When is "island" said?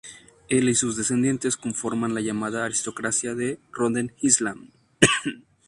4.21-4.71